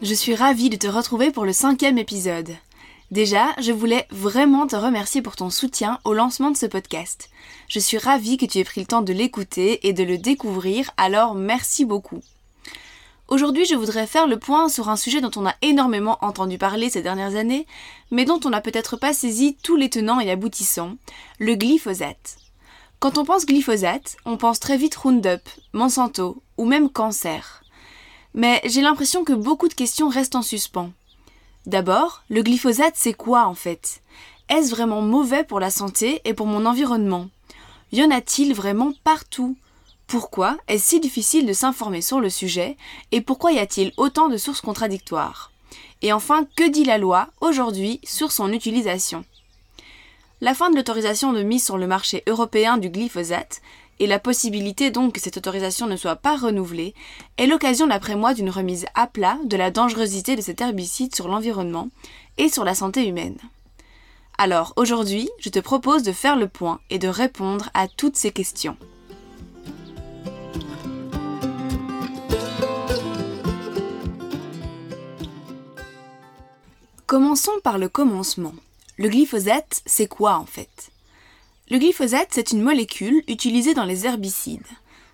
[0.00, 2.50] Je suis ravie de te retrouver pour le cinquième épisode.
[3.10, 7.30] Déjà, je voulais vraiment te remercier pour ton soutien au lancement de ce podcast.
[7.68, 10.90] Je suis ravie que tu aies pris le temps de l'écouter et de le découvrir,
[10.96, 12.22] alors merci beaucoup.
[13.28, 16.90] Aujourd'hui, je voudrais faire le point sur un sujet dont on a énormément entendu parler
[16.90, 17.66] ces dernières années,
[18.10, 20.96] mais dont on n'a peut-être pas saisi tous les tenants et aboutissants,
[21.38, 22.38] le glyphosate.
[22.98, 27.61] Quand on pense glyphosate, on pense très vite Roundup, Monsanto ou même cancer.
[28.34, 30.92] Mais j'ai l'impression que beaucoup de questions restent en suspens.
[31.66, 34.02] D'abord, le glyphosate, c'est quoi en fait?
[34.48, 37.28] Est-ce vraiment mauvais pour la santé et pour mon environnement?
[37.92, 39.56] Y en a-t-il vraiment partout?
[40.06, 42.76] Pourquoi est-ce si difficile de s'informer sur le sujet
[43.12, 45.52] Et pourquoi y a-t-il autant de sources contradictoires?
[46.02, 49.24] Et enfin, que dit la loi aujourd'hui sur son utilisation?
[50.40, 53.62] La fin de l'autorisation de mise sur le marché européen du glyphosate
[54.02, 56.92] et la possibilité donc que cette autorisation ne soit pas renouvelée
[57.38, 61.28] est l'occasion d'après moi d'une remise à plat de la dangerosité de cet herbicide sur
[61.28, 61.88] l'environnement
[62.36, 63.38] et sur la santé humaine.
[64.38, 68.32] Alors aujourd'hui, je te propose de faire le point et de répondre à toutes ces
[68.32, 68.76] questions.
[77.06, 78.54] Commençons par le commencement.
[78.96, 80.91] Le glyphosate, c'est quoi en fait?
[81.72, 84.60] Le glyphosate, c'est une molécule utilisée dans les herbicides.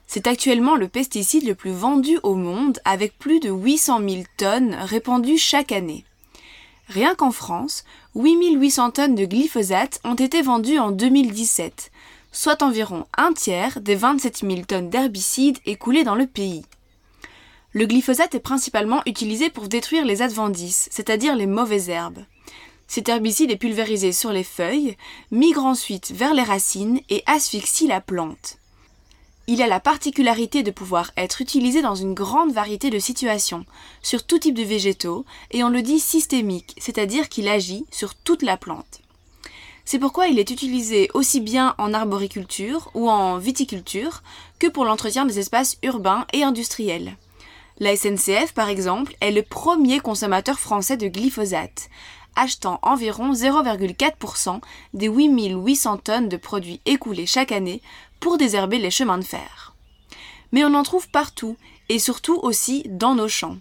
[0.08, 4.74] C'est actuellement le pesticide le plus vendu au monde avec plus de 800 000 tonnes
[4.74, 6.04] répandues chaque année.
[6.88, 7.84] Rien qu'en France,
[8.16, 11.92] 8800 tonnes de glyphosate ont été vendues en 2017,
[12.32, 16.64] soit environ un tiers des 27 000 tonnes d'herbicides écoulées dans le pays.
[17.70, 22.24] Le glyphosate est principalement utilisé pour détruire les adventices, c'est-à-dire les mauvaises herbes.
[22.88, 24.96] Cet herbicide est pulvérisé sur les feuilles,
[25.30, 28.56] migre ensuite vers les racines et asphyxie la plante.
[29.46, 33.66] Il a la particularité de pouvoir être utilisé dans une grande variété de situations,
[34.02, 38.42] sur tout type de végétaux, et on le dit systémique, c'est-à-dire qu'il agit sur toute
[38.42, 39.00] la plante.
[39.84, 44.22] C'est pourquoi il est utilisé aussi bien en arboriculture ou en viticulture
[44.58, 47.16] que pour l'entretien des espaces urbains et industriels.
[47.80, 51.88] La SNCF, par exemple, est le premier consommateur français de glyphosate,
[52.38, 54.60] achetant environ 0,4%
[54.94, 57.82] des 8800 tonnes de produits écoulés chaque année
[58.20, 59.74] pour désherber les chemins de fer.
[60.52, 61.56] Mais on en trouve partout,
[61.88, 63.58] et surtout aussi dans nos champs.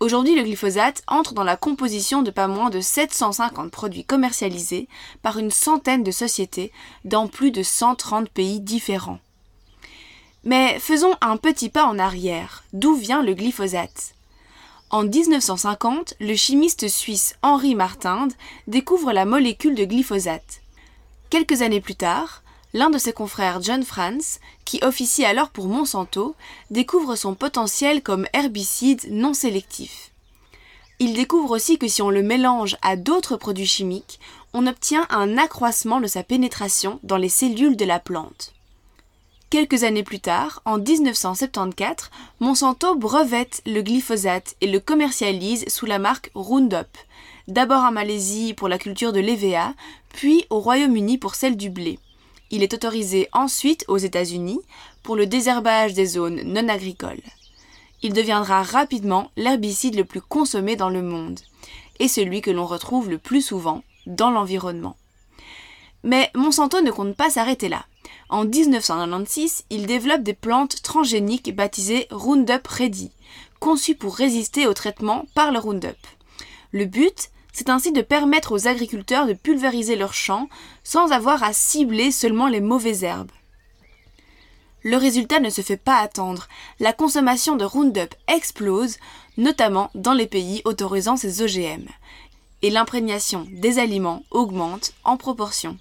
[0.00, 4.88] Aujourd'hui, le glyphosate entre dans la composition de pas moins de 750 produits commercialisés
[5.22, 6.72] par une centaine de sociétés
[7.04, 9.20] dans plus de 130 pays différents.
[10.44, 12.64] Mais faisons un petit pas en arrière.
[12.72, 14.14] D'où vient le glyphosate?
[14.92, 18.34] En 1950, le chimiste suisse Henri Martinde
[18.66, 20.60] découvre la molécule de glyphosate.
[21.30, 22.42] Quelques années plus tard,
[22.74, 26.36] l'un de ses confrères John Franz, qui officie alors pour Monsanto,
[26.70, 30.10] découvre son potentiel comme herbicide non sélectif.
[30.98, 34.20] Il découvre aussi que si on le mélange à d'autres produits chimiques,
[34.52, 38.52] on obtient un accroissement de sa pénétration dans les cellules de la plante.
[39.52, 42.10] Quelques années plus tard, en 1974,
[42.40, 46.88] Monsanto brevette le glyphosate et le commercialise sous la marque Roundup,
[47.48, 49.74] d'abord en Malaisie pour la culture de l'EVA,
[50.14, 51.98] puis au Royaume-Uni pour celle du blé.
[52.50, 54.58] Il est autorisé ensuite aux États-Unis
[55.02, 57.20] pour le désherbage des zones non agricoles.
[58.00, 61.40] Il deviendra rapidement l'herbicide le plus consommé dans le monde,
[61.98, 64.96] et celui que l'on retrouve le plus souvent dans l'environnement.
[66.04, 67.84] Mais Monsanto ne compte pas s'arrêter là.
[68.32, 73.10] En 1996, il développe des plantes transgéniques baptisées Roundup Ready,
[73.60, 75.98] conçu pour résister au traitement par le Roundup.
[76.70, 80.48] Le but, c'est ainsi de permettre aux agriculteurs de pulvériser leurs champs
[80.82, 83.30] sans avoir à cibler seulement les mauvaises herbes.
[84.82, 86.48] Le résultat ne se fait pas attendre.
[86.80, 88.96] La consommation de Roundup explose,
[89.36, 91.86] notamment dans les pays autorisant ces OGM.
[92.62, 95.76] Et l'imprégnation des aliments augmente en proportion.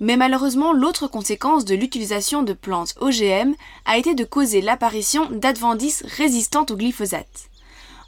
[0.00, 3.54] Mais malheureusement, l'autre conséquence de l'utilisation de plantes OGM
[3.84, 7.50] a été de causer l'apparition d'adventices résistantes au glyphosate.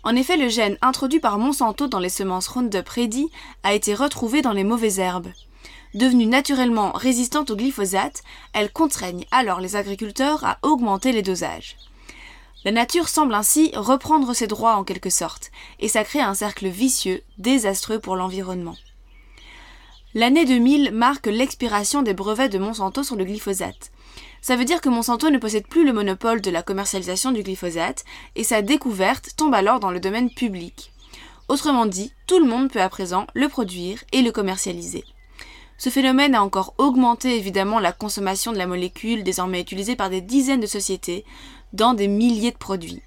[0.02, 3.28] En effet, le gène introduit par Monsanto dans les semences Roundup Ready
[3.62, 5.30] a été retrouvé dans les mauvaises herbes.
[5.94, 8.22] Devenues naturellement résistantes au glyphosate,
[8.54, 11.76] elles contraignent alors les agriculteurs à augmenter les dosages.
[12.64, 16.68] La nature semble ainsi reprendre ses droits en quelque sorte, et ça crée un cercle
[16.68, 18.76] vicieux, désastreux pour l'environnement.
[20.14, 23.90] L'année 2000 marque l'expiration des brevets de Monsanto sur le glyphosate.
[24.42, 28.04] Ça veut dire que Monsanto ne possède plus le monopole de la commercialisation du glyphosate
[28.36, 30.92] et sa découverte tombe alors dans le domaine public.
[31.48, 35.04] Autrement dit, tout le monde peut à présent le produire et le commercialiser.
[35.78, 40.20] Ce phénomène a encore augmenté évidemment la consommation de la molécule désormais utilisée par des
[40.20, 41.24] dizaines de sociétés
[41.72, 43.00] dans des milliers de produits.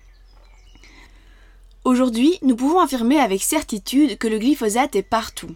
[1.84, 5.56] Aujourd'hui, nous pouvons affirmer avec certitude que le glyphosate est partout.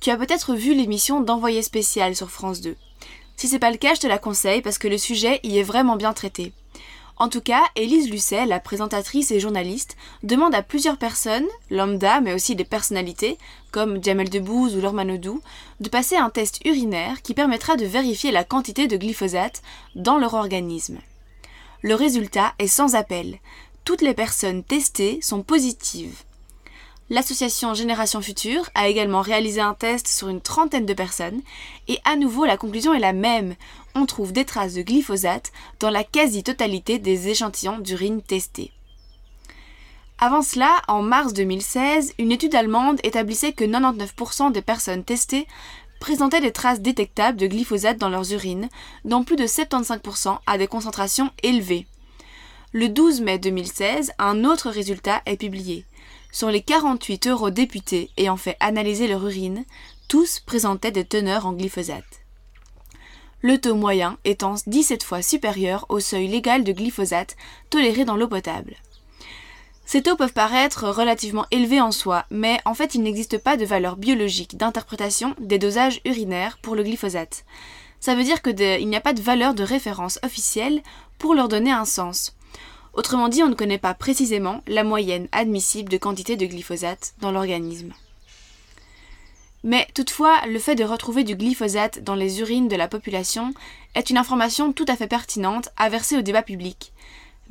[0.00, 2.74] Tu as peut-être vu l'émission d'Envoyé spécial sur France 2.
[3.36, 5.62] Si c'est pas le cas, je te la conseille parce que le sujet y est
[5.62, 6.54] vraiment bien traité.
[7.18, 12.32] En tout cas, Élise Lucet, la présentatrice et journaliste, demande à plusieurs personnes, lambda mais
[12.32, 13.36] aussi des personnalités,
[13.72, 18.44] comme Jamel Debbouze ou Laure de passer un test urinaire qui permettra de vérifier la
[18.44, 19.60] quantité de glyphosate
[19.96, 20.96] dans leur organisme.
[21.82, 23.38] Le résultat est sans appel.
[23.84, 26.22] Toutes les personnes testées sont positives.
[27.12, 31.42] L'association Génération Future a également réalisé un test sur une trentaine de personnes
[31.88, 33.56] et à nouveau la conclusion est la même.
[33.96, 38.70] On trouve des traces de glyphosate dans la quasi-totalité des échantillons d'urine testés.
[40.18, 45.48] Avant cela, en mars 2016, une étude allemande établissait que 99% des personnes testées
[45.98, 48.68] présentaient des traces détectables de glyphosate dans leurs urines,
[49.04, 51.88] dont plus de 75% à des concentrations élevées.
[52.72, 55.84] Le 12 mai 2016, un autre résultat est publié.
[56.32, 59.64] Sur les 48 eurodéputés ayant fait analyser leur urine,
[60.08, 62.04] tous présentaient des teneurs en glyphosate.
[63.42, 67.36] Le taux moyen étant 17 fois supérieur au seuil légal de glyphosate
[67.70, 68.76] toléré dans l'eau potable.
[69.86, 73.64] Ces taux peuvent paraître relativement élevés en soi, mais en fait il n'existe pas de
[73.64, 77.44] valeur biologique d'interprétation des dosages urinaires pour le glyphosate.
[77.98, 80.82] Ça veut dire qu'il n'y a pas de valeur de référence officielle
[81.18, 82.36] pour leur donner un sens.
[82.94, 87.30] Autrement dit, on ne connaît pas précisément la moyenne admissible de quantité de glyphosate dans
[87.30, 87.92] l'organisme.
[89.62, 93.52] Mais toutefois, le fait de retrouver du glyphosate dans les urines de la population
[93.94, 96.92] est une information tout à fait pertinente à verser au débat public,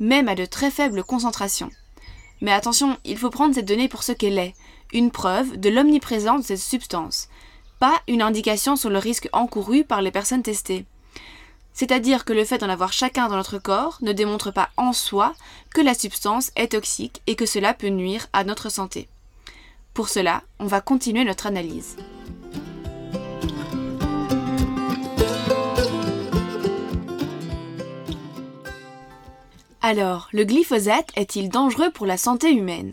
[0.00, 1.70] même à de très faibles concentrations.
[2.40, 4.54] Mais attention, il faut prendre cette donnée pour ce qu'elle est,
[4.92, 7.28] une preuve de l'omniprésence de cette substance,
[7.78, 10.84] pas une indication sur le risque encouru par les personnes testées.
[11.72, 15.34] C'est-à-dire que le fait d'en avoir chacun dans notre corps ne démontre pas en soi
[15.74, 19.08] que la substance est toxique et que cela peut nuire à notre santé.
[19.94, 21.96] Pour cela, on va continuer notre analyse.
[29.82, 32.92] Alors, le glyphosate est-il dangereux pour la santé humaine?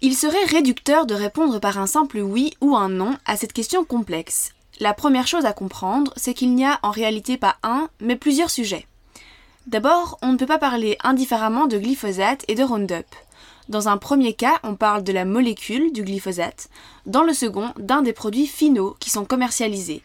[0.00, 3.84] Il serait réducteur de répondre par un simple oui ou un non à cette question
[3.84, 8.16] complexe, la première chose à comprendre, c'est qu'il n'y a en réalité pas un, mais
[8.16, 8.86] plusieurs sujets.
[9.66, 13.06] D'abord, on ne peut pas parler indifféremment de glyphosate et de Roundup.
[13.68, 16.68] Dans un premier cas, on parle de la molécule du glyphosate,
[17.06, 20.02] dans le second, d'un des produits finaux qui sont commercialisés,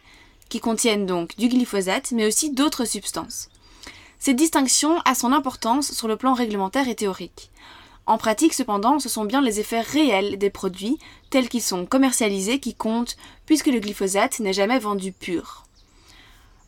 [0.48, 3.50] qui contiennent donc du glyphosate, mais aussi d'autres substances.
[4.18, 7.52] Cette distinction a son importance sur le plan réglementaire et théorique.
[8.10, 10.98] En pratique, cependant, ce sont bien les effets réels des produits,
[11.30, 15.68] tels qu'ils sont commercialisés, qui comptent, puisque le glyphosate n'est jamais vendu pur.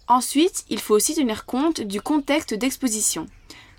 [0.07, 3.25] Ensuite, il faut aussi tenir compte du contexte d'exposition.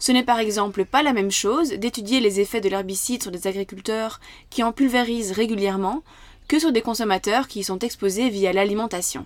[0.00, 3.46] Ce n'est par exemple pas la même chose d'étudier les effets de l'herbicide sur des
[3.46, 4.18] agriculteurs
[4.50, 6.02] qui en pulvérisent régulièrement
[6.48, 9.24] que sur des consommateurs qui y sont exposés via l'alimentation.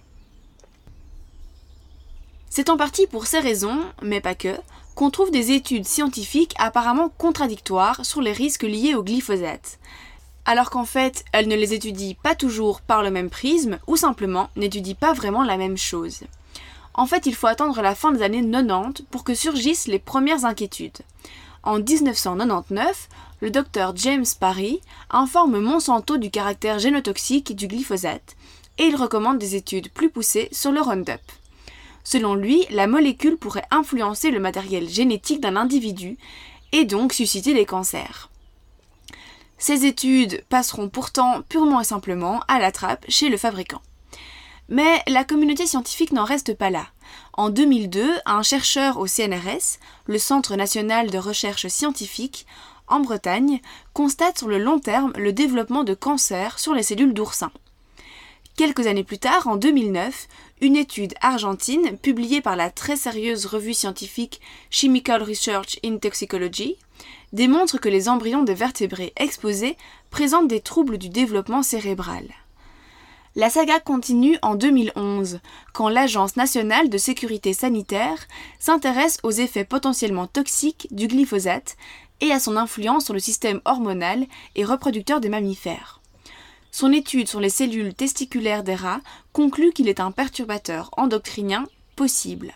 [2.50, 4.58] C'est en partie pour ces raisons, mais pas que,
[4.96, 9.78] qu'on trouve des études scientifiques apparemment contradictoires sur les risques liés au glyphosate,
[10.46, 14.48] alors qu'en fait elles ne les étudient pas toujours par le même prisme ou simplement
[14.56, 16.22] n'étudient pas vraiment la même chose.
[16.94, 20.46] En fait, il faut attendre la fin des années 90 pour que surgissent les premières
[20.46, 21.02] inquiétudes.
[21.62, 23.10] En 1999,
[23.42, 28.34] le docteur James Parry informe Monsanto du caractère génotoxique du glyphosate
[28.78, 31.20] et il recommande des études plus poussées sur le Roundup.
[32.06, 36.18] Selon lui, la molécule pourrait influencer le matériel génétique d'un individu
[36.70, 38.30] et donc susciter des cancers.
[39.58, 43.82] Ces études passeront pourtant purement et simplement à la trappe chez le fabricant.
[44.68, 46.86] Mais la communauté scientifique n'en reste pas là.
[47.32, 52.46] En 2002, un chercheur au CNRS, le Centre national de recherche scientifique,
[52.86, 53.60] en Bretagne,
[53.94, 57.50] constate sur le long terme le développement de cancers sur les cellules d'oursin.
[58.56, 60.28] Quelques années plus tard, en 2009,
[60.60, 66.76] une étude argentine publiée par la très sérieuse revue scientifique Chemical Research in Toxicology
[67.32, 69.76] démontre que les embryons de vertébrés exposés
[70.10, 72.24] présentent des troubles du développement cérébral.
[73.34, 75.40] La saga continue en 2011,
[75.74, 78.26] quand l'Agence nationale de sécurité sanitaire
[78.58, 81.76] s'intéresse aux effets potentiellement toxiques du glyphosate
[82.22, 86.00] et à son influence sur le système hormonal et reproducteur des mammifères.
[86.78, 89.00] Son étude sur les cellules testiculaires des rats
[89.32, 91.64] conclut qu'il est un perturbateur endocrinien
[91.96, 92.52] possible.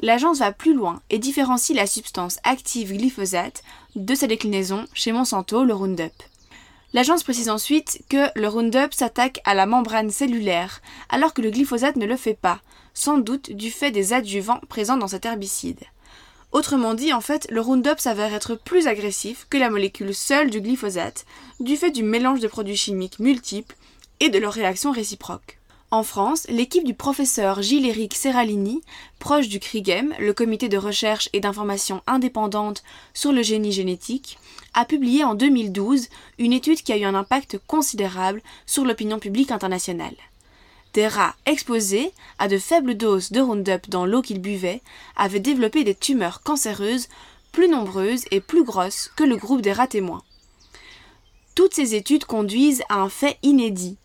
[0.00, 3.62] L'agence va plus loin et différencie la substance active glyphosate
[3.94, 6.12] de sa déclinaison chez Monsanto, le Roundup.
[6.92, 11.94] L'agence précise ensuite que le Roundup s'attaque à la membrane cellulaire, alors que le glyphosate
[11.94, 12.62] ne le fait pas,
[12.94, 15.84] sans doute du fait des adjuvants présents dans cet herbicide.
[16.52, 20.60] Autrement dit, en fait, le Roundup s'avère être plus agressif que la molécule seule du
[20.60, 21.26] glyphosate,
[21.60, 23.76] du fait du mélange de produits chimiques multiples
[24.20, 25.58] et de leurs réactions réciproques.
[25.92, 28.82] En France, l'équipe du professeur Gilles-Éric Serralini,
[29.20, 32.82] proche du CRIGEM, le comité de recherche et d'information indépendante
[33.14, 34.38] sur le génie génétique,
[34.74, 39.52] a publié en 2012 une étude qui a eu un impact considérable sur l'opinion publique
[39.52, 40.16] internationale.
[40.96, 44.80] Des rats exposés à de faibles doses de Roundup dans l'eau qu'ils buvaient
[45.14, 47.08] avaient développé des tumeurs cancéreuses
[47.52, 50.22] plus nombreuses et plus grosses que le groupe des rats témoins.
[51.54, 53.98] Toutes ces études conduisent à un fait inédit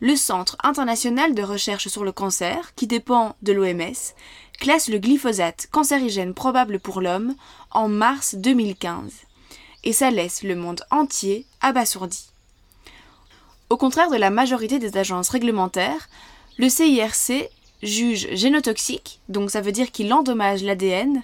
[0.00, 4.12] le Centre international de recherche sur le cancer, qui dépend de l'OMS,
[4.60, 7.34] classe le glyphosate cancérigène probable pour l'homme
[7.70, 9.12] en mars 2015.
[9.84, 12.28] Et ça laisse le monde entier abasourdi.
[13.70, 16.10] Au contraire de la majorité des agences réglementaires,
[16.58, 17.50] le CIRC
[17.82, 21.22] juge génotoxique, donc ça veut dire qu'il endommage l'ADN,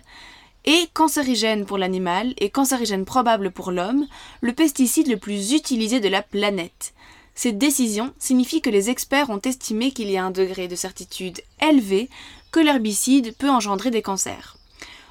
[0.66, 4.06] et cancérigène pour l'animal et cancérigène probable pour l'homme,
[4.42, 6.92] le pesticide le plus utilisé de la planète,
[7.34, 11.40] cette décision signifie que les experts ont estimé qu'il y a un degré de certitude
[11.62, 12.10] élevé
[12.50, 14.58] que l'herbicide peut engendrer des cancers.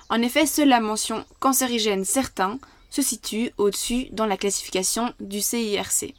[0.10, 2.60] En effet, seule la mention cancérigène certain
[2.92, 6.14] se situe au-dessus dans la classification du CIRC.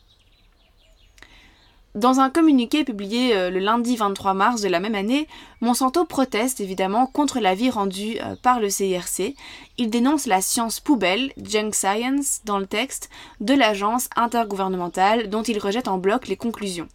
[1.96, 5.26] Dans un communiqué publié euh, le lundi 23 mars de la même année,
[5.60, 9.34] Monsanto proteste évidemment contre l'avis rendu euh, par le CIRC.
[9.76, 15.58] Il dénonce la science poubelle, junk science, dans le texte de l'agence intergouvernementale dont il
[15.58, 16.86] rejette en bloc les conclusions.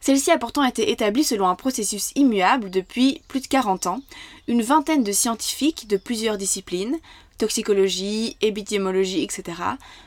[0.00, 4.02] Celle-ci a pourtant été établie selon un processus immuable depuis plus de 40 ans.
[4.48, 6.98] Une vingtaine de scientifiques de plusieurs disciplines,
[7.42, 9.58] toxicologie, épidémiologie, etc.,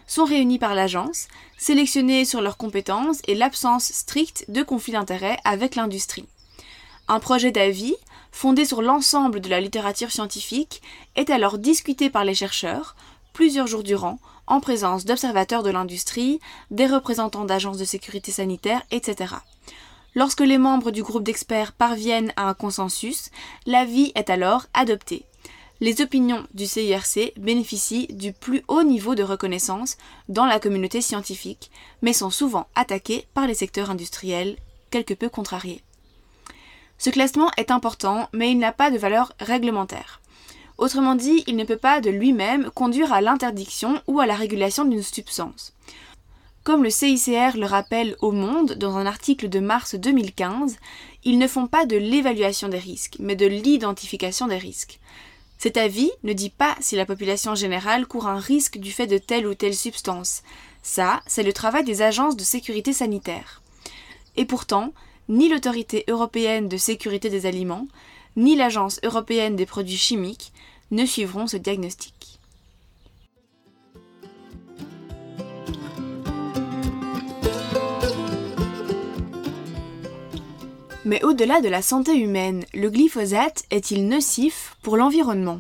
[0.08, 1.28] sont réunis par l'agence,
[1.58, 6.30] sélectionnés sur leurs compétences et l'absence stricte de conflit d'intérêts avec l'industrie.
[7.10, 7.98] Un projet d'avis,
[8.32, 10.82] fondé sur l'ensemble de la littérature scientifique,
[11.18, 12.96] est alors discuté par les chercheurs,
[13.34, 16.40] plusieurs jours durant, en présence d'observateurs de l'industrie,
[16.72, 19.36] des représentants d'agences de sécurité sanitaire, etc.
[20.14, 23.30] Lorsque les membres du groupe d'experts parviennent à un consensus,
[23.66, 25.26] l'avis est alors adopté.
[25.82, 29.98] Les opinions du CIRC bénéficient du plus haut niveau de reconnaissance
[30.30, 31.70] dans la communauté scientifique,
[32.02, 34.56] mais sont souvent attaquées par les secteurs industriels
[34.90, 35.84] quelque peu contrariés.
[36.98, 40.22] Ce classement est important, mais il n'a pas de valeur réglementaire.
[40.78, 44.86] Autrement dit, il ne peut pas de lui-même conduire à l'interdiction ou à la régulation
[44.86, 45.74] d'une substance.
[46.64, 50.78] Comme le CICR le rappelle au Monde dans un article de mars 2015,
[51.26, 55.00] ils ne font pas de l'évaluation des risques, mais de l'identification des risques.
[55.58, 59.18] Cet avis ne dit pas si la population générale court un risque du fait de
[59.18, 60.44] telle ou telle substance.
[60.82, 63.62] Ça, c'est le travail des agences de sécurité sanitaire.
[64.36, 64.94] Et pourtant,
[65.30, 67.88] ni l'autorité européenne de sécurité des aliments,
[68.36, 70.52] ni l'agence européenne des produits chimiques
[70.92, 72.35] ne suivront ce diagnostic.
[81.06, 85.60] Mais au-delà de la santé humaine, le glyphosate est-il nocif pour l'environnement?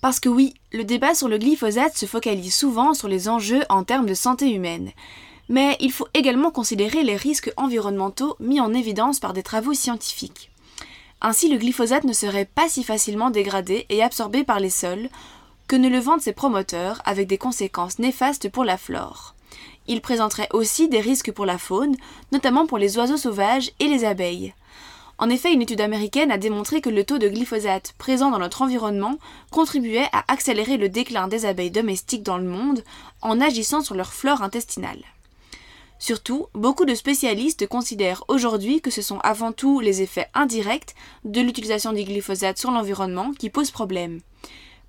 [0.00, 3.82] Parce que oui, le débat sur le glyphosate se focalise souvent sur les enjeux en
[3.82, 4.92] termes de santé humaine.
[5.48, 10.52] Mais il faut également considérer les risques environnementaux mis en évidence par des travaux scientifiques.
[11.20, 15.08] Ainsi, le glyphosate ne serait pas si facilement dégradé et absorbé par les sols
[15.66, 19.35] que ne le vendent ses promoteurs avec des conséquences néfastes pour la flore.
[19.88, 21.96] Il présenterait aussi des risques pour la faune,
[22.32, 24.54] notamment pour les oiseaux sauvages et les abeilles.
[25.18, 28.60] En effet, une étude américaine a démontré que le taux de glyphosate présent dans notre
[28.60, 29.18] environnement
[29.50, 32.84] contribuait à accélérer le déclin des abeilles domestiques dans le monde
[33.22, 35.02] en agissant sur leur flore intestinale.
[35.98, 41.40] Surtout, beaucoup de spécialistes considèrent aujourd'hui que ce sont avant tout les effets indirects de
[41.40, 44.20] l'utilisation du glyphosate sur l'environnement qui posent problème.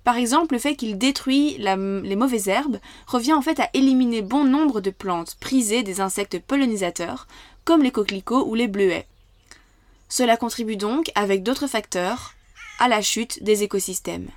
[0.08, 4.42] Par exemple, le fait qu'il détruit les mauvaises herbes revient en fait à éliminer bon
[4.42, 7.28] nombre de plantes prisées des insectes pollinisateurs,
[7.66, 9.06] comme les coquelicots ou les bleuets.
[10.08, 12.32] Cela contribue donc, avec d'autres facteurs,
[12.78, 14.30] à la chute des écosystèmes.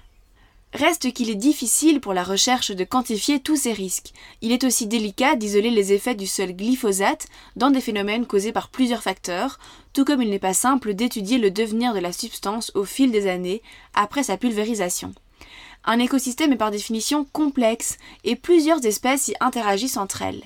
[0.73, 4.11] Reste qu'il est difficile pour la recherche de quantifier tous ces risques.
[4.41, 8.67] Il est aussi délicat d'isoler les effets du seul glyphosate dans des phénomènes causés par
[8.67, 9.57] plusieurs facteurs,
[9.93, 13.27] tout comme il n'est pas simple d'étudier le devenir de la substance au fil des
[13.27, 13.61] années
[13.93, 15.13] après sa pulvérisation.
[15.83, 20.43] Un écosystème est par définition complexe et plusieurs espèces y interagissent entre elles.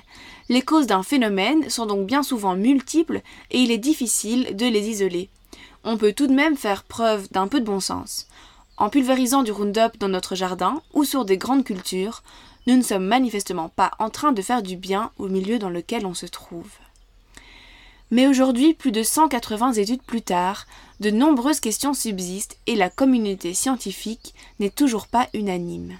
[0.47, 4.87] Les causes d'un phénomène sont donc bien souvent multiples et il est difficile de les
[4.89, 5.29] isoler.
[5.83, 8.27] On peut tout de même faire preuve d'un peu de bon sens.
[8.77, 12.23] En pulvérisant du Roundup dans notre jardin ou sur des grandes cultures,
[12.67, 16.05] nous ne sommes manifestement pas en train de faire du bien au milieu dans lequel
[16.05, 16.71] on se trouve.
[18.11, 20.65] Mais aujourd'hui, plus de 180 études plus tard,
[20.99, 25.97] de nombreuses questions subsistent et la communauté scientifique n'est toujours pas unanime.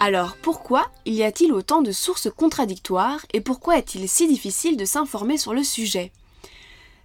[0.00, 5.38] Alors pourquoi y a-t-il autant de sources contradictoires et pourquoi est-il si difficile de s'informer
[5.38, 6.12] sur le sujet?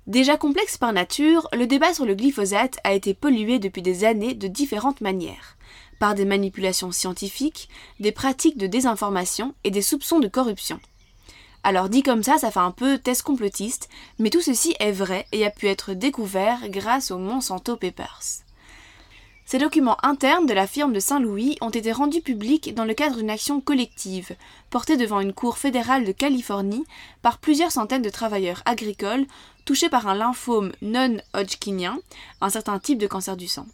[0.06, 4.36] Déjà complexe par nature, le débat sur le glyphosate a été pollué depuis des années
[4.36, 5.58] de différentes manières,
[5.98, 7.68] par des manipulations scientifiques,
[8.00, 10.80] des pratiques de désinformation et des soupçons de corruption.
[11.64, 13.88] Alors dit comme ça, ça fait un peu test complotiste,
[14.20, 18.44] mais tout ceci est vrai et a pu être découvert grâce aux Monsanto Papers.
[19.46, 23.18] Ces documents internes de la firme de Saint-Louis ont été rendus publics dans le cadre
[23.18, 24.36] d'une action collective,
[24.70, 26.86] portée devant une cour fédérale de Californie
[27.22, 29.26] par plusieurs centaines de travailleurs agricoles
[29.66, 32.00] touchés par un lymphome non-hodgkinien,
[32.42, 33.68] un certain type de cancer du sang.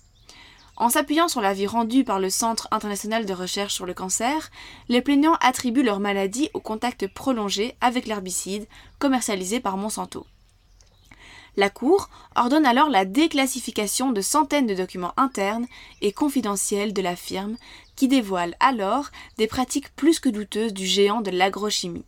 [0.79, 4.49] En s'appuyant sur l'avis rendu par le Centre international de recherche sur le cancer,
[4.87, 8.65] les plaignants attribuent leur maladie au contact prolongé avec l'herbicide
[8.97, 10.25] commercialisé par Monsanto.
[11.57, 15.67] La Cour ordonne alors la déclassification de centaines de documents internes
[16.01, 17.57] et confidentiels de la firme
[17.97, 22.05] qui dévoilent alors des pratiques plus que douteuses du géant de l'agrochimie.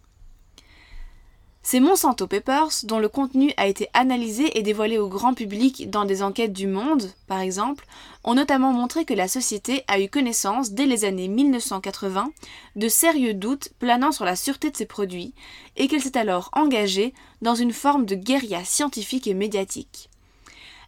[1.63, 6.05] Ces Monsanto Papers, dont le contenu a été analysé et dévoilé au grand public dans
[6.05, 7.85] des enquêtes du Monde, par exemple,
[8.23, 12.31] ont notamment montré que la société a eu connaissance dès les années 1980
[12.75, 15.35] de sérieux doutes planant sur la sûreté de ses produits
[15.77, 20.09] et qu'elle s'est alors engagée dans une forme de guérilla scientifique et médiatique.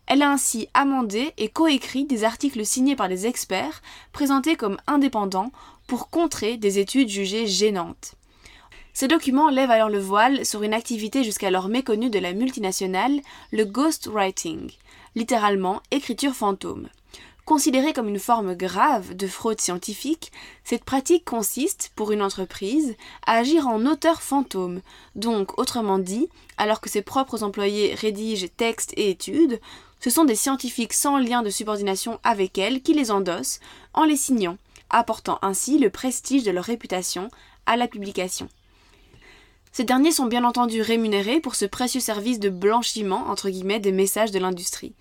[0.08, 5.52] Elle a ainsi amendé et coécrit des articles signés par des experts présentés comme indépendants
[5.86, 8.16] pour contrer des études jugées gênantes.
[8.96, 13.66] Ces documents lèvent alors le voile sur une activité jusqu'alors méconnue de la multinationale, le
[13.66, 14.70] ghostwriting,
[15.16, 16.90] littéralement écriture fantôme.
[17.44, 20.32] Considérée comme une forme grave de fraude scientifique,
[20.64, 24.82] cette pratique consiste, pour une entreprise, à agir en auteur fantôme,
[25.16, 29.60] donc autrement dit, alors que ses propres employés rédigent textes et études,
[30.00, 33.60] ce sont des scientifiques sans lien de subordination avec elle qui les endossent
[33.94, 34.58] en les signant,
[34.92, 37.30] apportant ainsi le prestige de leur réputation
[37.66, 38.48] à la publication.
[39.74, 43.92] Ces derniers sont bien entendu rémunérés pour ce précieux service de blanchiment entre guillemets des
[43.92, 44.94] messages de l'industrie.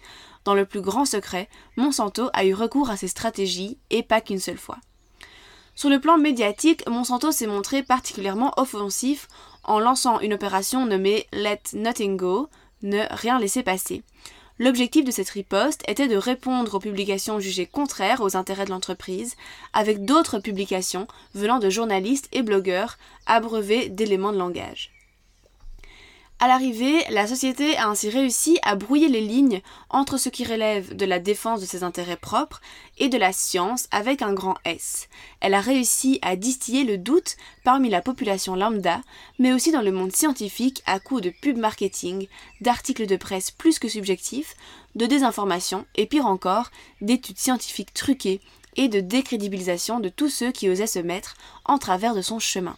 [0.46, 4.40] Dans le plus grand secret, Monsanto a eu recours à ces stratégies et pas qu'une
[4.40, 4.78] seule fois.
[5.74, 9.28] Sur le plan médiatique, Monsanto s'est montré particulièrement offensif
[9.62, 12.48] en lançant une opération nommée Let Nothing Go,
[12.82, 14.02] ne rien laisser passer.
[14.58, 19.36] L'objectif de cette riposte était de répondre aux publications jugées contraires aux intérêts de l'entreprise,
[19.72, 24.90] avec d'autres publications venant de journalistes et blogueurs abreuvés d'éléments de langage.
[26.42, 30.92] À l'arrivée, la société a ainsi réussi à brouiller les lignes entre ce qui relève
[30.96, 32.60] de la défense de ses intérêts propres
[32.98, 35.08] et de la science avec un grand S.
[35.38, 39.02] Elle a réussi à distiller le doute parmi la population lambda,
[39.38, 42.26] mais aussi dans le monde scientifique à coups de pub marketing,
[42.60, 44.56] d'articles de presse plus que subjectifs,
[44.96, 48.40] de désinformation et pire encore, d'études scientifiques truquées
[48.74, 52.74] et de décrédibilisation de tous ceux qui osaient se mettre en travers de son chemin.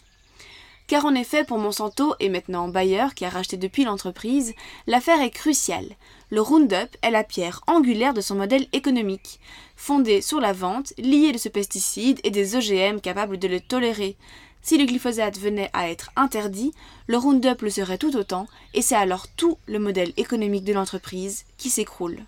[0.87, 4.55] Car en effet, pour Monsanto et maintenant Bayer, qui a racheté depuis l'entreprise,
[4.87, 5.97] l'affaire est cruciale.
[6.29, 9.41] Le Roundup est la pierre angulaire de son modèle économique,
[9.77, 14.17] fondé sur la vente, liée de ce pesticide et des OGM capables de le tolérer.
[14.61, 16.73] Si le glyphosate venait à être interdit,
[17.07, 21.45] le Roundup le serait tout autant, et c'est alors tout le modèle économique de l'entreprise
[21.57, 22.25] qui s'écroule.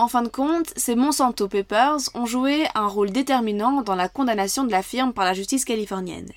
[0.00, 4.62] En fin de compte, ces Monsanto Papers ont joué un rôle déterminant dans la condamnation
[4.62, 6.30] de la firme par la justice californienne.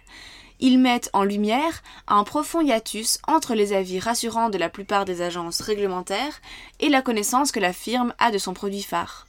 [0.59, 5.21] Ils mettent en lumière un profond hiatus entre les avis rassurants de la plupart des
[5.21, 6.41] agences réglementaires
[6.79, 9.27] et la connaissance que la firme a de son produit phare.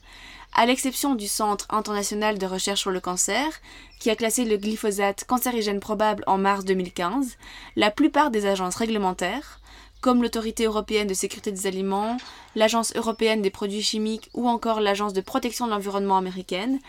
[0.55, 3.45] À l'exception du Centre international de recherche sur le cancer,
[3.99, 7.37] qui a classé le glyphosate cancérigène probable en mars 2015,
[7.75, 9.59] la plupart des agences réglementaires,
[10.03, 12.17] comme l'Autorité européenne de sécurité des aliments,
[12.55, 16.79] l'Agence européenne des produits chimiques ou encore l'Agence de protection de l'environnement américaine,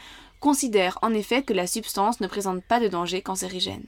[0.40, 3.86] considèrent en effet que la substance ne présente pas de danger cancérigène.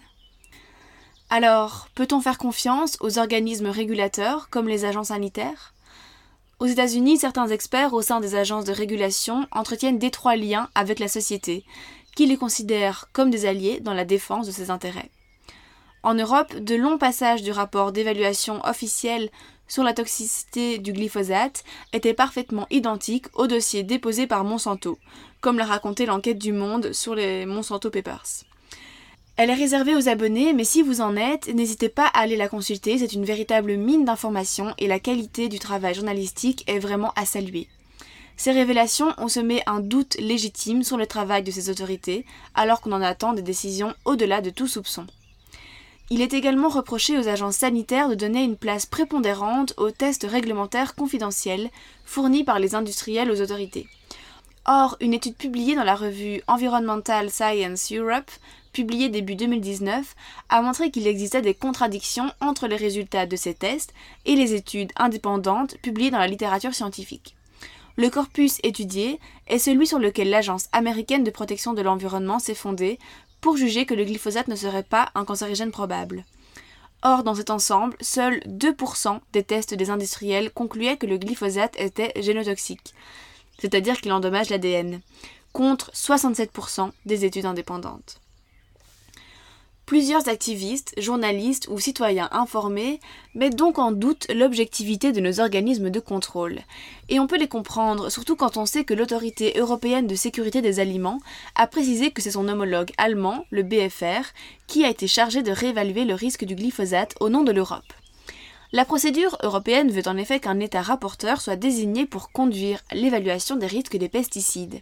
[1.28, 5.74] Alors, peut-on faire confiance aux organismes régulateurs comme les agents sanitaires?
[6.60, 11.08] Aux États-Unis, certains experts au sein des agences de régulation entretiennent d'étroits liens avec la
[11.08, 11.64] société,
[12.14, 15.10] qui les considèrent comme des alliés dans la défense de ses intérêts.
[16.02, 19.30] En Europe, de longs passages du rapport d'évaluation officiel
[19.68, 24.98] sur la toxicité du glyphosate étaient parfaitement identiques au dossier déposé par Monsanto,
[25.40, 28.44] comme l'a raconté l'enquête du Monde sur les Monsanto Papers.
[29.36, 32.48] Elle est réservée aux abonnés, mais si vous en êtes, n'hésitez pas à aller la
[32.48, 37.26] consulter, c'est une véritable mine d'informations et la qualité du travail journalistique est vraiment à
[37.26, 37.68] saluer.
[38.38, 42.92] Ces révélations ont semé un doute légitime sur le travail de ces autorités, alors qu'on
[42.92, 45.06] en attend des décisions au-delà de tout soupçon.
[46.08, 50.94] Il est également reproché aux agences sanitaires de donner une place prépondérante aux tests réglementaires
[50.94, 51.70] confidentiels
[52.04, 53.88] fournis par les industriels aux autorités.
[54.66, 58.30] Or, une étude publiée dans la revue Environmental Science Europe
[58.76, 60.14] publié début 2019,
[60.50, 63.94] a montré qu'il existait des contradictions entre les résultats de ces tests
[64.26, 67.36] et les études indépendantes publiées dans la littérature scientifique.
[67.96, 72.98] Le corpus étudié est celui sur lequel l'Agence américaine de protection de l'environnement s'est fondée
[73.46, 76.24] pour juger que le glyphosate ne serait pas un cancérigène probable.
[77.02, 82.12] Or, dans cet ensemble, seuls 2% des tests des industriels concluaient que le glyphosate était
[82.20, 82.92] génotoxique,
[83.60, 85.00] c'est-à-dire qu'il endommage l'ADN,
[85.52, 88.20] contre 67% des études indépendantes.
[89.86, 92.98] Plusieurs activistes, journalistes ou citoyens informés
[93.36, 96.58] mettent donc en doute l'objectivité de nos organismes de contrôle.
[97.08, 100.80] Et on peut les comprendre, surtout quand on sait que l'autorité européenne de sécurité des
[100.80, 101.20] aliments
[101.54, 104.26] a précisé que c'est son homologue allemand, le BFR,
[104.66, 107.92] qui a été chargé de réévaluer le risque du glyphosate au nom de l'Europe.
[108.72, 113.68] La procédure européenne veut en effet qu'un État rapporteur soit désigné pour conduire l'évaluation des
[113.68, 114.80] risques des pesticides.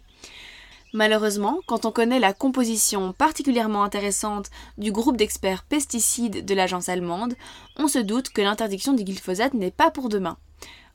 [0.95, 7.33] Malheureusement, quand on connaît la composition particulièrement intéressante du groupe d'experts pesticides de l'agence allemande,
[7.75, 10.37] on se doute que l'interdiction du glyphosate n'est pas pour demain.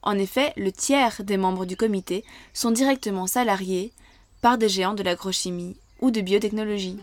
[0.01, 3.93] En effet, le tiers des membres du comité sont directement salariés
[4.41, 6.99] par des géants de l'agrochimie ou de biotechnologie.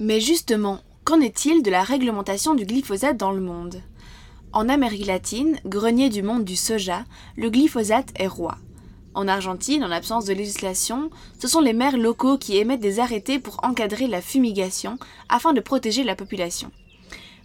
[0.00, 3.80] Mais justement, qu'en est-il de la réglementation du glyphosate dans le monde?
[4.52, 7.04] En Amérique latine, grenier du monde du soja,
[7.36, 8.56] le glyphosate est roi.
[9.14, 13.38] En Argentine, en absence de législation, ce sont les maires locaux qui émettent des arrêtés
[13.38, 16.70] pour encadrer la fumigation afin de protéger la population.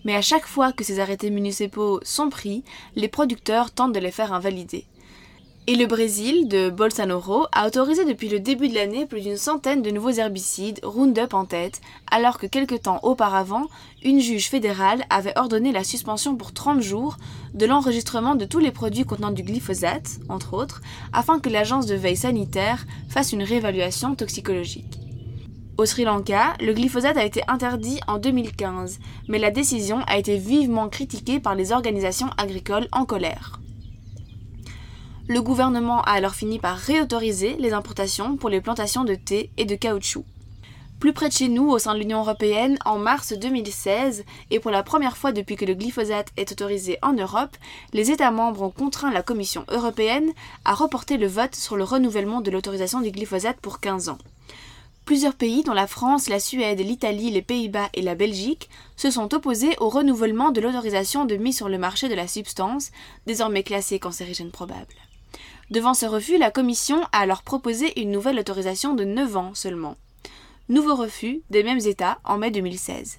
[0.06, 2.64] Mais à chaque fois que ces arrêtés municipaux sont pris,
[2.96, 4.86] les producteurs tentent de les faire invalider.
[5.70, 9.82] Et le Brésil, de Bolsonaro, a autorisé depuis le début de l'année plus d'une centaine
[9.82, 13.66] de nouveaux herbicides, Roundup en tête, alors que quelque temps auparavant,
[14.02, 17.18] une juge fédérale avait ordonné la suspension pour 30 jours
[17.54, 21.96] de l'enregistrement de tous les produits contenant du glyphosate, entre autres, afin que l'agence de
[21.96, 25.02] veille sanitaire fasse une réévaluation toxicologique.
[25.78, 30.38] Au Sri Lanka, le glyphosate a été interdit en 2015, mais la décision a été
[30.38, 33.60] vivement critiquée par les organisations agricoles en colère.
[35.30, 39.66] Le gouvernement a alors fini par réautoriser les importations pour les plantations de thé et
[39.66, 40.24] de caoutchouc.
[41.02, 44.72] Plus près de chez nous, au sein de l'Union européenne, en mars 2016, et pour
[44.72, 47.58] la première fois depuis que le glyphosate est autorisé en Europe,
[47.92, 50.32] les États membres ont contraint la Commission européenne
[50.64, 54.20] à reporter le vote sur le renouvellement de l'autorisation du glyphosate pour 15 ans.
[55.04, 59.34] Plusieurs pays, dont la France, la Suède, l'Italie, les Pays-Bas et la Belgique, se sont
[59.34, 62.92] opposés au renouvellement de l'autorisation de mise sur le marché de la substance,
[63.26, 64.96] désormais classée cancérigène probable.
[65.70, 69.98] Devant ce refus, la Commission a alors proposé une nouvelle autorisation de 9 ans seulement.
[70.70, 73.18] Nouveau refus des mêmes États en mai 2016.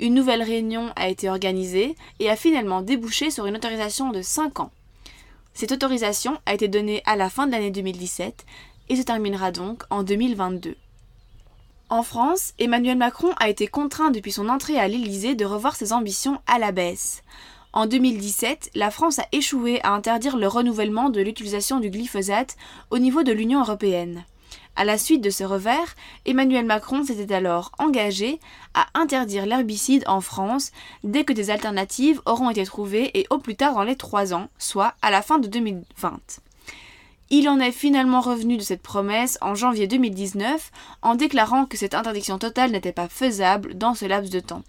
[0.00, 4.60] Une nouvelle réunion a été organisée et a finalement débouché sur une autorisation de 5
[4.60, 4.72] ans.
[5.54, 8.44] Cette autorisation a été donnée à la fin de l'année 2017
[8.88, 10.76] et se terminera donc en 2022.
[11.88, 15.92] En France, Emmanuel Macron a été contraint depuis son entrée à l'Élysée de revoir ses
[15.92, 17.22] ambitions à la baisse.
[17.76, 22.56] En 2017, la France a échoué à interdire le renouvellement de l'utilisation du glyphosate
[22.88, 24.24] au niveau de l'Union européenne.
[24.76, 28.40] À la suite de ce revers, Emmanuel Macron s'était alors engagé
[28.72, 30.72] à interdire l'herbicide en France
[31.04, 34.48] dès que des alternatives auront été trouvées et au plus tard dans les trois ans,
[34.56, 36.18] soit à la fin de 2020.
[37.28, 41.94] Il en est finalement revenu de cette promesse en janvier 2019 en déclarant que cette
[41.94, 44.62] interdiction totale n'était pas faisable dans ce laps de temps.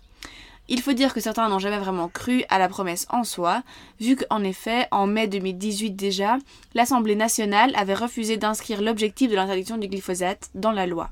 [0.70, 3.64] Il faut dire que certains n'ont jamais vraiment cru à la promesse en soi,
[4.02, 6.38] vu qu'en effet, en mai 2018 déjà,
[6.74, 11.10] l'Assemblée nationale avait refusé d'inscrire l'objectif de l'interdiction du glyphosate dans la loi.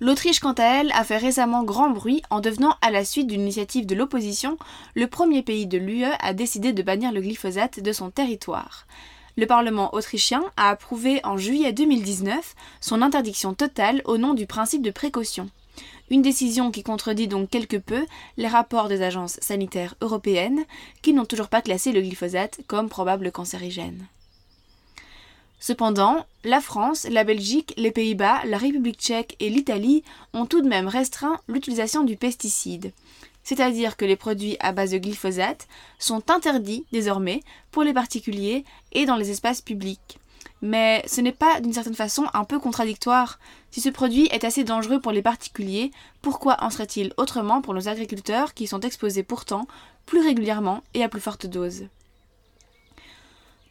[0.00, 3.42] L'Autriche, quant à elle, a fait récemment grand bruit en devenant, à la suite d'une
[3.42, 4.58] initiative de l'opposition,
[4.94, 8.86] le premier pays de l'UE à décider de bannir le glyphosate de son territoire.
[9.36, 14.82] Le Parlement autrichien a approuvé en juillet 2019 son interdiction totale au nom du principe
[14.82, 15.48] de précaution.
[16.10, 18.04] Une décision qui contredit donc quelque peu
[18.36, 20.64] les rapports des agences sanitaires européennes
[21.02, 24.06] qui n'ont toujours pas classé le glyphosate comme probable cancérigène.
[25.58, 30.68] Cependant, la France, la Belgique, les Pays-Bas, la République tchèque et l'Italie ont tout de
[30.68, 32.92] même restreint l'utilisation du pesticide.
[33.44, 35.66] C'est-à-dire que les produits à base de glyphosate
[35.98, 40.18] sont interdits désormais pour les particuliers et dans les espaces publics.
[40.62, 43.38] Mais ce n'est pas d'une certaine façon un peu contradictoire
[43.70, 45.90] Si ce produit est assez dangereux pour les particuliers,
[46.22, 49.66] pourquoi en serait-il autrement pour nos agriculteurs qui sont exposés pourtant
[50.06, 51.86] plus régulièrement et à plus forte dose?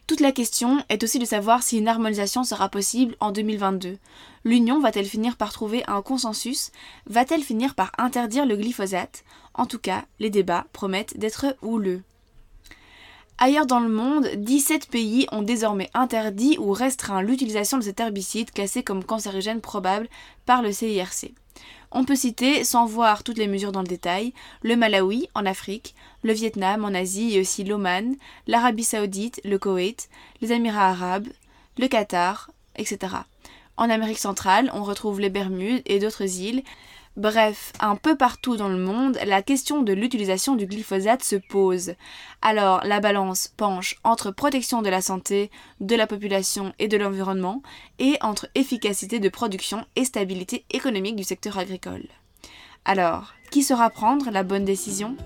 [0.06, 3.96] Toute la question est aussi de savoir si une harmonisation sera possible en 2022.
[4.44, 6.72] L'Union va-t-elle finir par trouver un consensus?
[7.06, 9.24] Va-t-elle finir par interdire le glyphosate?
[9.54, 12.02] En tout cas, les débats promettent d'être houleux.
[13.38, 18.52] Ailleurs dans le monde, 17 pays ont désormais interdit ou restreint l'utilisation de cet herbicide
[18.52, 20.08] classé comme cancérigène probable
[20.46, 21.32] par le CIRC.
[21.90, 25.94] On peut citer, sans voir toutes les mesures dans le détail, le Malawi en Afrique,
[26.22, 28.16] le Vietnam en Asie et aussi l'Oman,
[28.46, 30.08] l'Arabie saoudite, le Koweït,
[30.40, 31.28] les Émirats arabes,
[31.78, 33.14] le Qatar, etc.
[33.76, 36.62] En Amérique centrale, on retrouve les Bermudes et d'autres îles,
[37.16, 41.94] Bref, un peu partout dans le monde, la question de l'utilisation du glyphosate se pose.
[42.42, 47.62] Alors, la balance penche entre protection de la santé, de la population et de l'environnement,
[48.00, 52.04] et entre efficacité de production et stabilité économique du secteur agricole.
[52.84, 55.16] Alors, qui saura prendre la bonne décision?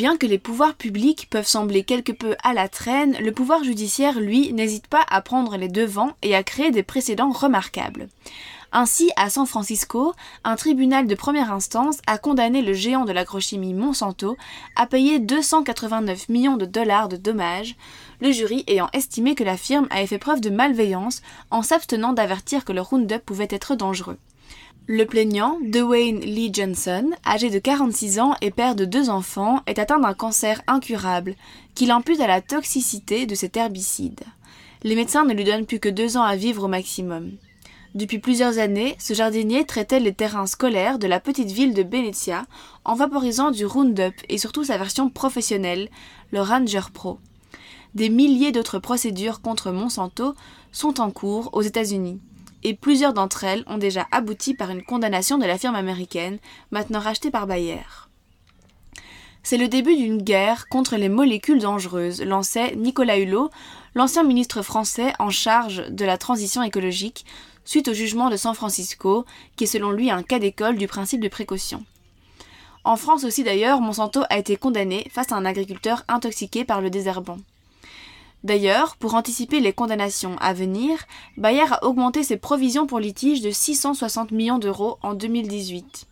[0.00, 4.18] Bien que les pouvoirs publics peuvent sembler quelque peu à la traîne, le pouvoir judiciaire,
[4.18, 8.08] lui, n'hésite pas à prendre les devants et à créer des précédents remarquables.
[8.72, 13.74] Ainsi, à San Francisco, un tribunal de première instance a condamné le géant de l'agrochimie
[13.74, 14.38] Monsanto
[14.74, 17.76] à payer 289 millions de dollars de dommages,
[18.22, 22.64] le jury ayant estimé que la firme avait fait preuve de malveillance en s'abstenant d'avertir
[22.64, 24.16] que le Roundup pouvait être dangereux.
[24.86, 29.78] Le plaignant, Dwayne Lee Johnson, âgé de 46 ans et père de deux enfants, est
[29.78, 31.36] atteint d'un cancer incurable,
[31.74, 34.20] qu'il impute à la toxicité de cet herbicide.
[34.82, 37.32] Les médecins ne lui donnent plus que deux ans à vivre au maximum.
[37.94, 42.46] Depuis plusieurs années, ce jardinier traitait les terrains scolaires de la petite ville de Benicia
[42.84, 45.88] en vaporisant du Roundup et surtout sa version professionnelle,
[46.32, 47.18] le Ranger Pro.
[47.94, 50.34] Des milliers d'autres procédures contre Monsanto
[50.72, 52.20] sont en cours aux États-Unis
[52.62, 56.38] et plusieurs d'entre elles ont déjà abouti par une condamnation de la firme américaine,
[56.70, 57.80] maintenant rachetée par Bayer.
[59.42, 63.50] C'est le début d'une guerre contre les molécules dangereuses, lançait Nicolas Hulot,
[63.94, 67.24] l'ancien ministre français en charge de la transition écologique,
[67.64, 69.24] suite au jugement de San Francisco,
[69.56, 71.84] qui est selon lui un cas d'école du principe de précaution.
[72.84, 76.90] En France aussi d'ailleurs, Monsanto a été condamné face à un agriculteur intoxiqué par le
[76.90, 77.38] désherbant.
[78.42, 80.98] D'ailleurs, pour anticiper les condamnations à venir,
[81.36, 86.06] Bayer a augmenté ses provisions pour litige de 660 millions d'euros en 2018.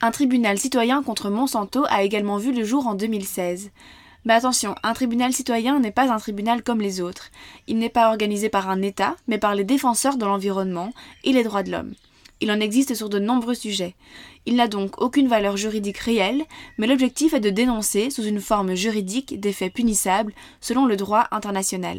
[0.00, 3.70] Un tribunal citoyen contre Monsanto a également vu le jour en 2016.
[4.24, 7.30] Mais attention, un tribunal citoyen n'est pas un tribunal comme les autres.
[7.66, 10.92] Il n'est pas organisé par un État, mais par les défenseurs de l'environnement
[11.24, 11.94] et les droits de l'homme.
[12.40, 13.94] Il en existe sur de nombreux sujets.
[14.46, 16.44] Il n'a donc aucune valeur juridique réelle,
[16.76, 21.26] mais l'objectif est de dénoncer, sous une forme juridique, des faits punissables selon le droit
[21.30, 21.98] international.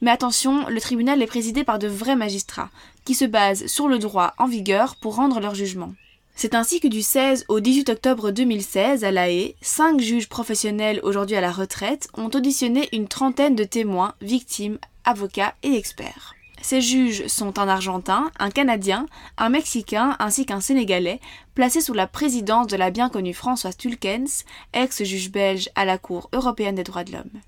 [0.00, 2.70] Mais attention, le tribunal est présidé par de vrais magistrats,
[3.04, 5.92] qui se basent sur le droit en vigueur pour rendre leur jugement.
[6.36, 11.00] C'est ainsi que du 16 au 18 octobre 2016, à La Haye, cinq juges professionnels
[11.02, 16.37] aujourd'hui à la retraite ont auditionné une trentaine de témoins, victimes, avocats et experts.
[16.60, 21.20] Ces juges sont un Argentin, un Canadien, un Mexicain ainsi qu'un Sénégalais,
[21.54, 26.28] placés sous la présidence de la bien connue Françoise Tulkens, ex-juge belge à la Cour
[26.32, 27.40] européenne des droits de l'homme.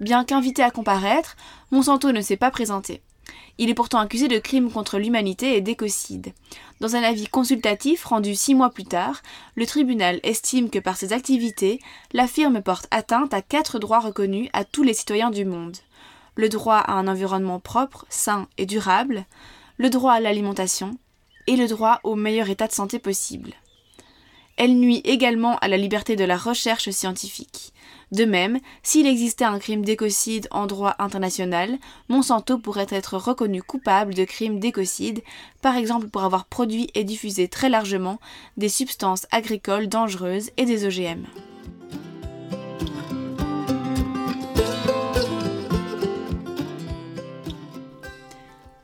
[0.00, 1.36] Bien qu'invité à comparaître,
[1.72, 3.02] Monsanto ne s'est pas présenté.
[3.58, 6.32] Il est pourtant accusé de crimes contre l'humanité et d'écocide.
[6.80, 9.20] Dans un avis consultatif rendu six mois plus tard,
[9.56, 11.80] le tribunal estime que par ses activités,
[12.12, 15.76] la firme porte atteinte à quatre droits reconnus à tous les citoyens du monde.
[16.38, 19.26] Le droit à un environnement propre, sain et durable,
[19.76, 20.96] le droit à l'alimentation
[21.48, 23.54] et le droit au meilleur état de santé possible.
[24.56, 27.72] Elle nuit également à la liberté de la recherche scientifique.
[28.12, 31.76] De même, s'il existait un crime d'écocide en droit international,
[32.08, 35.24] Monsanto pourrait être reconnu coupable de crimes d'écocide,
[35.60, 38.20] par exemple pour avoir produit et diffusé très largement
[38.56, 41.26] des substances agricoles dangereuses et des OGM.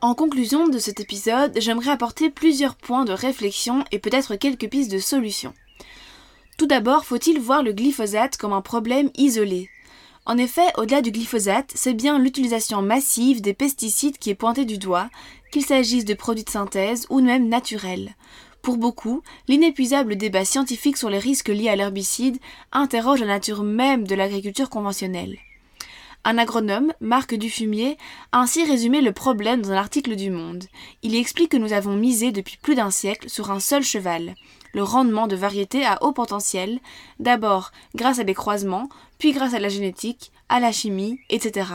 [0.05, 4.91] En conclusion de cet épisode, j'aimerais apporter plusieurs points de réflexion et peut-être quelques pistes
[4.91, 5.55] de solutions.
[6.59, 9.67] Tout d'abord, faut-il voir le glyphosate comme un problème isolé?
[10.27, 14.77] En effet, au-delà du glyphosate, c'est bien l'utilisation massive des pesticides qui est pointée du
[14.77, 15.09] doigt,
[15.51, 18.13] qu'il s'agisse de produits de synthèse ou même naturels.
[18.61, 22.37] Pour beaucoup, l'inépuisable débat scientifique sur les risques liés à l'herbicide
[22.71, 25.39] interroge la nature même de l'agriculture conventionnelle.
[26.27, 27.99] Un agronome, Marc Dufumier,
[28.31, 30.63] a ainsi résumé le problème dans un article du Monde.
[31.03, 34.33] Il y explique que nous avons misé depuis plus d'un siècle sur un seul cheval,
[34.73, 36.79] le rendement de variétés à haut potentiel,
[37.19, 41.67] d'abord grâce à des croisements, puis grâce à la génétique, à la chimie, etc.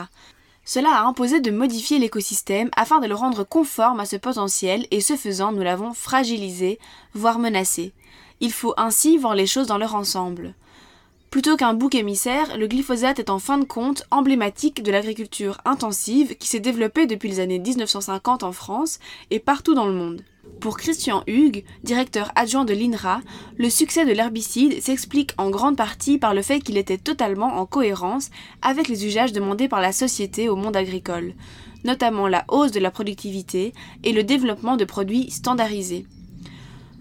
[0.65, 5.01] Cela a imposé de modifier l'écosystème afin de le rendre conforme à ce potentiel et
[5.01, 6.81] ce faisant nous l'avons fragilisé,
[7.15, 7.93] voire menacé.
[8.41, 10.55] Il faut ainsi voir les choses dans leur ensemble.
[11.31, 16.37] Plutôt qu'un bouc émissaire, le glyphosate est en fin de compte emblématique de l'agriculture intensive
[16.37, 18.99] qui s'est développée depuis les années 1950 en France
[19.31, 20.25] et partout dans le monde.
[20.59, 23.21] Pour Christian Hugues, directeur adjoint de l'INRA,
[23.57, 27.65] le succès de l'herbicide s'explique en grande partie par le fait qu'il était totalement en
[27.65, 31.35] cohérence avec les usages demandés par la société au monde agricole,
[31.85, 36.07] notamment la hausse de la productivité et le développement de produits standardisés.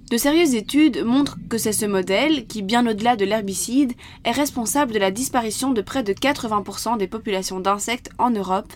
[0.09, 3.93] De sérieuses études montrent que c'est ce modèle qui, bien au-delà de l'herbicide,
[4.23, 8.73] est responsable de la disparition de près de 80% des populations d'insectes en Europe,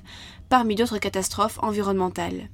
[0.49, 2.49] parmi d'autres catastrophes environnementales.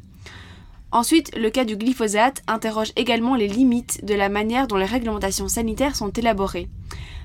[0.93, 5.49] Ensuite, le cas du glyphosate interroge également les limites de la manière dont les réglementations
[5.49, 6.69] sanitaires sont élaborées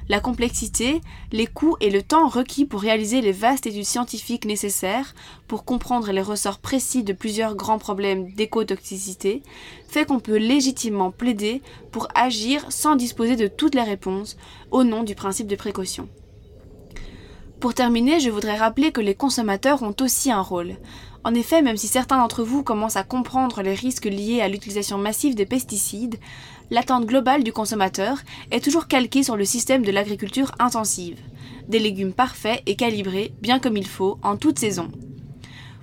[0.08, 1.00] la complexité,
[1.32, 5.14] les coûts et le temps requis pour réaliser les vastes études scientifiques nécessaires
[5.48, 9.42] pour comprendre les ressorts précis de plusieurs grands problèmes d'écotoxicité,
[9.88, 14.36] fait qu'on peut légitimement plaider pour agir sans disposer de toutes les réponses
[14.70, 16.08] au nom du principe de précaution.
[17.60, 20.76] Pour terminer, je voudrais rappeler que les consommateurs ont aussi un rôle.
[21.26, 24.98] En effet, même si certains d'entre vous commencent à comprendre les risques liés à l'utilisation
[24.98, 26.16] massive des pesticides,
[26.70, 28.18] l'attente globale du consommateur
[28.50, 31.18] est toujours calquée sur le système de l'agriculture intensive.
[31.68, 34.90] Des légumes parfaits et calibrés, bien comme il faut, en toute saison.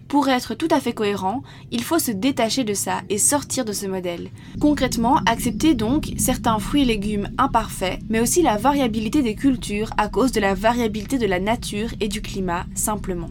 [0.07, 3.73] Pour être tout à fait cohérent, il faut se détacher de ça et sortir de
[3.73, 4.29] ce modèle.
[4.59, 10.07] Concrètement, accepter donc certains fruits et légumes imparfaits, mais aussi la variabilité des cultures à
[10.07, 13.29] cause de la variabilité de la nature et du climat, simplement.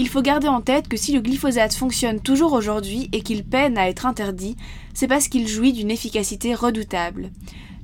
[0.00, 3.76] Il faut garder en tête que si le glyphosate fonctionne toujours aujourd'hui et qu'il peine
[3.76, 4.56] à être interdit,
[4.94, 7.30] c'est parce qu'il jouit d'une efficacité redoutable.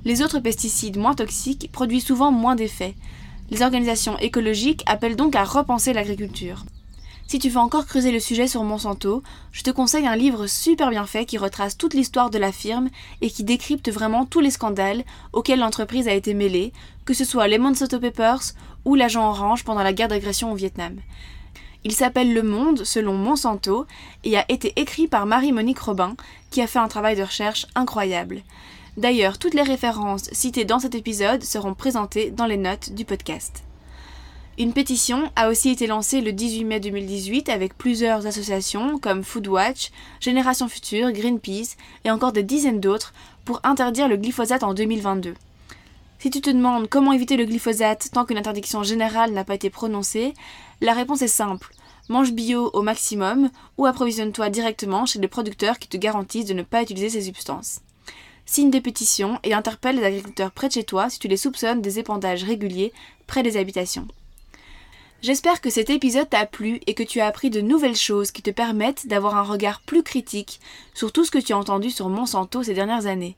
[0.07, 2.94] Les autres pesticides moins toxiques produisent souvent moins d'effets.
[3.50, 6.64] Les organisations écologiques appellent donc à repenser l'agriculture.
[7.26, 10.88] Si tu veux encore creuser le sujet sur Monsanto, je te conseille un livre super
[10.88, 12.88] bien fait qui retrace toute l'histoire de la firme
[13.20, 16.72] et qui décrypte vraiment tous les scandales auxquels l'entreprise a été mêlée,
[17.05, 18.55] que ce soit les Monsanto Papers
[18.87, 20.96] ou l'agent orange pendant la guerre d'agression au Vietnam.
[21.87, 23.87] Il s'appelle Le Monde selon Monsanto
[24.25, 26.16] et a été écrit par Marie-Monique Robin,
[26.51, 28.42] qui a fait un travail de recherche incroyable.
[28.96, 33.62] D'ailleurs, toutes les références citées dans cet épisode seront présentées dans les notes du podcast.
[34.59, 39.92] Une pétition a aussi été lancée le 18 mai 2018 avec plusieurs associations comme Foodwatch,
[40.18, 45.35] Génération Future, Greenpeace et encore des dizaines d'autres pour interdire le glyphosate en 2022.
[46.18, 49.68] Si tu te demandes comment éviter le glyphosate tant qu'une interdiction générale n'a pas été
[49.68, 50.33] prononcée,
[50.81, 51.74] la réponse est simple.
[52.09, 56.62] Mange bio au maximum ou approvisionne-toi directement chez les producteurs qui te garantissent de ne
[56.62, 57.81] pas utiliser ces substances.
[58.46, 61.83] Signe des pétitions et interpelle les agriculteurs près de chez toi si tu les soupçonnes
[61.83, 62.92] des épandages réguliers
[63.26, 64.09] près des habitations.
[65.22, 68.42] J'espère que cet épisode t'a plu et que tu as appris de nouvelles choses qui
[68.42, 70.60] te permettent d'avoir un regard plus critique
[70.94, 73.37] sur tout ce que tu as entendu sur Monsanto ces dernières années.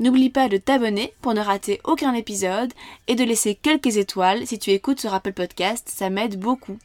[0.00, 2.72] N'oublie pas de t'abonner pour ne rater aucun épisode
[3.08, 6.78] et de laisser quelques étoiles si tu écoutes ce rappel podcast, ça m'aide beaucoup.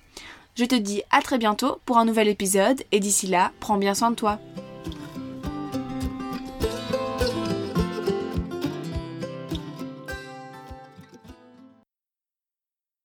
[0.55, 3.95] Je te dis à très bientôt pour un nouvel épisode et d'ici là, prends bien
[3.95, 4.39] soin de toi.